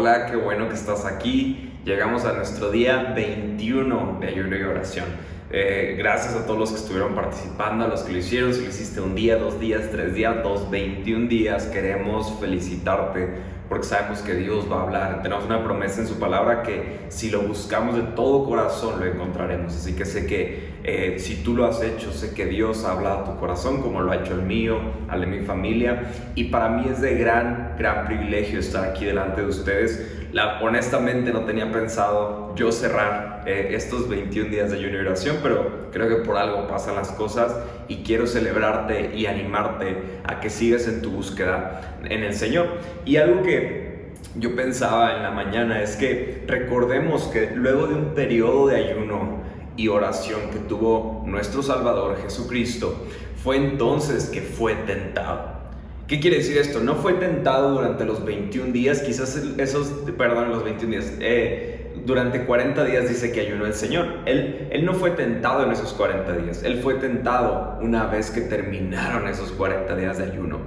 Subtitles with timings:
[0.00, 1.74] Hola, qué bueno que estás aquí.
[1.84, 5.04] Llegamos a nuestro día 21 de ayuno y oración.
[5.50, 8.54] Eh, gracias a todos los que estuvieron participando, a los que lo hicieron.
[8.54, 13.28] Si lo hiciste un día, dos días, tres días, dos, 21 días, queremos felicitarte
[13.70, 15.22] porque sabemos que Dios va a hablar.
[15.22, 19.76] Tenemos una promesa en su palabra que si lo buscamos de todo corazón lo encontraremos.
[19.76, 23.20] Así que sé que eh, si tú lo has hecho, sé que Dios ha hablado
[23.20, 26.10] a tu corazón como lo ha hecho el mío, al de mi familia.
[26.34, 30.18] Y para mí es de gran, gran privilegio estar aquí delante de ustedes.
[30.32, 34.98] La, honestamente no tenía pensado yo cerrar eh, estos 21 días de ayuno
[35.42, 37.54] pero creo que por algo pasan las cosas
[37.88, 42.66] y quiero celebrarte y animarte a que sigas en tu búsqueda en el Señor.
[43.04, 48.14] Y algo que yo pensaba en la mañana es que recordemos que luego de un
[48.14, 49.40] periodo de ayuno
[49.76, 53.06] y oración que tuvo nuestro Salvador Jesucristo,
[53.42, 55.60] fue entonces que fue tentado.
[56.06, 56.80] ¿Qué quiere decir esto?
[56.80, 59.88] No fue tentado durante los 21 días, quizás esos,
[60.18, 64.06] perdón, los 21 días, eh, durante 40 días dice que ayunó el Señor.
[64.26, 68.40] Él, él no fue tentado en esos 40 días, Él fue tentado una vez que
[68.42, 70.58] terminaron esos 40 días de ayuno.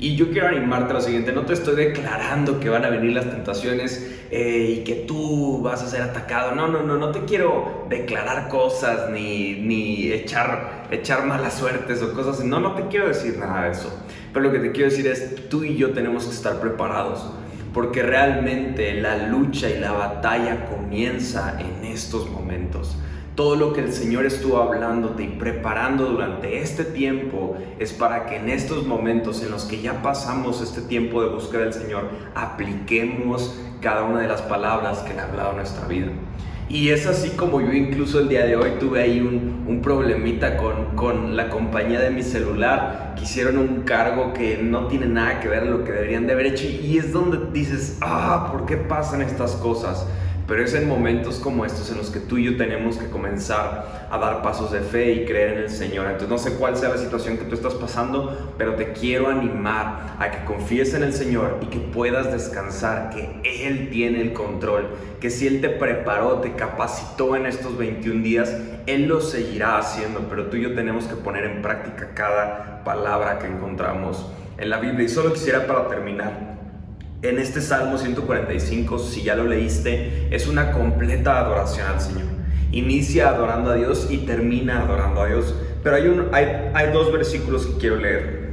[0.00, 3.12] Y yo quiero animarte a lo siguiente, no te estoy declarando que van a venir
[3.14, 6.54] las tentaciones eh, y que tú vas a ser atacado.
[6.54, 12.12] No, no, no, no te quiero declarar cosas ni, ni echar, echar malas suertes o
[12.12, 12.44] cosas.
[12.44, 13.92] No, no te quiero decir nada de eso.
[14.32, 17.28] Pero lo que te quiero decir es, tú y yo tenemos que estar preparados,
[17.72, 22.96] porque realmente la lucha y la batalla comienza en estos momentos.
[23.34, 28.36] Todo lo que el Señor estuvo hablándote y preparando durante este tiempo es para que
[28.36, 33.56] en estos momentos en los que ya pasamos este tiempo de búsqueda del Señor, apliquemos
[33.80, 36.08] cada una de las palabras que le ha hablado a nuestra vida.
[36.70, 40.58] Y es así como yo incluso el día de hoy tuve ahí un, un problemita
[40.58, 43.14] con, con, la compañía de mi celular.
[43.18, 46.46] Quisieron un cargo que no tiene nada que ver con lo que deberían de haber
[46.46, 46.66] hecho.
[46.66, 50.06] Y es donde dices, ah, ¿por qué pasan estas cosas?
[50.48, 54.08] Pero es en momentos como estos en los que tú y yo tenemos que comenzar
[54.10, 56.06] a dar pasos de fe y creer en el Señor.
[56.06, 60.16] Entonces no sé cuál sea la situación que tú estás pasando, pero te quiero animar
[60.18, 64.86] a que confíes en el Señor y que puedas descansar, que Él tiene el control,
[65.20, 68.56] que si Él te preparó, te capacitó en estos 21 días,
[68.86, 73.38] Él lo seguirá haciendo, pero tú y yo tenemos que poner en práctica cada palabra
[73.38, 75.04] que encontramos en la Biblia.
[75.04, 76.57] Y solo quisiera para terminar
[77.22, 82.28] en este Salmo 145, si ya lo leíste, es una completa adoración al Señor.
[82.70, 85.54] Inicia adorando a Dios y termina adorando a Dios.
[85.82, 85.96] Pero
[86.32, 88.48] hay, hay dos versículos que quiero leer.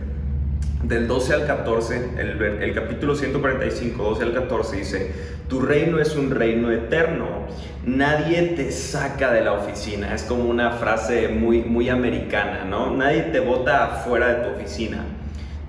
[0.83, 5.11] Del 12 al 14, el, el capítulo 145, 12 al 14 dice,
[5.47, 7.47] tu reino es un reino eterno,
[7.85, 10.13] nadie te saca de la oficina.
[10.13, 12.95] Es como una frase muy, muy americana, ¿no?
[12.95, 15.03] Nadie te bota fuera de tu oficina.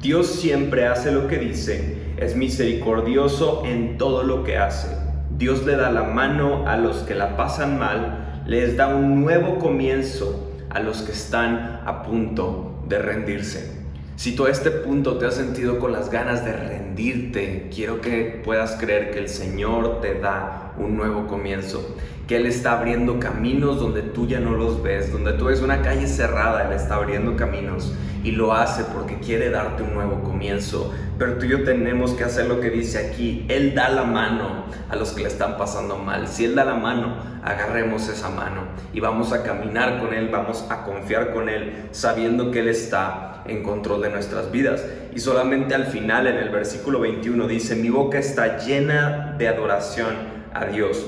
[0.02, 4.88] Dios siempre hace lo que dice, es misericordioso en todo lo que hace.
[5.30, 9.58] Dios le da la mano a los que la pasan mal, les da un nuevo
[9.58, 13.85] comienzo a los que están a punto de rendirse.
[14.16, 18.40] Si tú a este punto te has sentido con las ganas de rendirte, quiero que
[18.42, 21.94] puedas creer que el Señor te da un nuevo comienzo,
[22.26, 25.82] que Él está abriendo caminos donde tú ya no los ves, donde tú ves una
[25.82, 27.92] calle cerrada, Él está abriendo caminos
[28.24, 30.92] y lo hace porque quiere darte un nuevo comienzo.
[31.18, 34.64] Pero tú y yo tenemos que hacer lo que dice aquí, Él da la mano
[34.88, 36.26] a los que le están pasando mal.
[36.26, 38.62] Si Él da la mano, agarremos esa mano
[38.92, 43.44] y vamos a caminar con Él, vamos a confiar con Él, sabiendo que Él está
[43.46, 44.84] en control nuestras vidas.
[45.14, 50.14] Y solamente al final, en el versículo 21, dice, mi boca está llena de adoración
[50.52, 51.06] a Dios.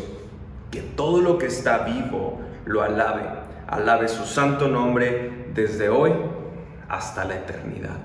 [0.71, 3.23] Que todo lo que está vivo lo alabe.
[3.67, 6.13] Alabe su santo nombre desde hoy
[6.89, 7.97] hasta la eternidad.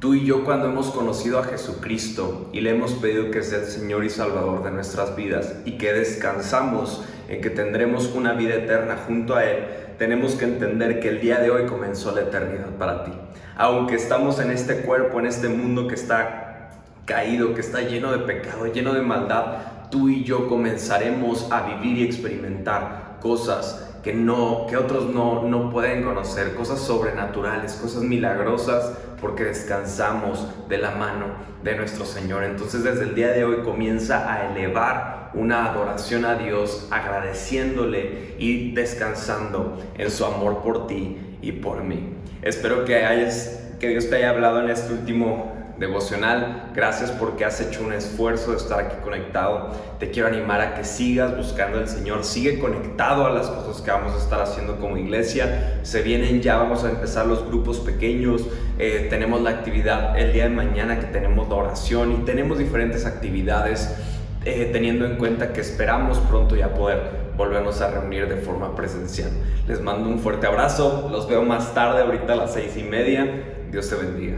[0.00, 3.66] Tú y yo cuando hemos conocido a Jesucristo y le hemos pedido que sea el
[3.66, 8.96] Señor y Salvador de nuestras vidas y que descansamos en que tendremos una vida eterna
[9.06, 9.66] junto a Él,
[10.00, 13.12] tenemos que entender que el día de hoy comenzó la eternidad para ti.
[13.54, 16.70] Aunque estamos en este cuerpo, en este mundo que está
[17.04, 21.98] caído, que está lleno de pecado, lleno de maldad, tú y yo comenzaremos a vivir
[21.98, 28.96] y experimentar cosas que no que otros no, no pueden conocer, cosas sobrenaturales, cosas milagrosas,
[29.20, 31.26] porque descansamos de la mano
[31.62, 32.44] de nuestro Señor.
[32.44, 38.72] Entonces desde el día de hoy comienza a elevar una adoración a Dios, agradeciéndole y
[38.72, 42.14] descansando en su amor por ti y por mí.
[42.42, 46.70] Espero que hayas que Dios te haya hablado en este último devocional.
[46.74, 49.70] Gracias porque has hecho un esfuerzo de estar aquí conectado.
[49.98, 52.22] Te quiero animar a que sigas buscando al Señor.
[52.22, 55.80] Sigue conectado a las cosas que vamos a estar haciendo como iglesia.
[55.82, 58.46] Se vienen ya, vamos a empezar los grupos pequeños.
[58.78, 63.06] Eh, tenemos la actividad el día de mañana que tenemos la oración y tenemos diferentes
[63.06, 63.96] actividades
[64.44, 69.30] eh, teniendo en cuenta que esperamos pronto ya poder volvernos a reunir de forma presencial.
[69.66, 73.44] Les mando un fuerte abrazo, los veo más tarde, ahorita a las seis y media.
[73.70, 74.36] Dios te bendiga.